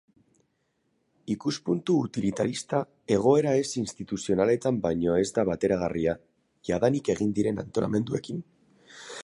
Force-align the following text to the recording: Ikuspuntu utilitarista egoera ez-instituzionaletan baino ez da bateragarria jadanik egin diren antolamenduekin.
Ikuspuntu 1.33 1.97
utilitarista 2.05 2.79
egoera 3.17 3.53
ez-instituzionaletan 3.65 4.81
baino 4.87 5.19
ez 5.25 5.29
da 5.37 5.45
bateragarria 5.51 6.17
jadanik 6.71 7.13
egin 7.17 7.37
diren 7.41 7.65
antolamenduekin. 7.67 8.45